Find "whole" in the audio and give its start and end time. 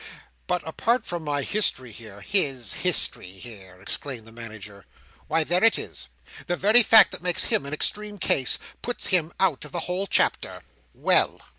9.81-10.07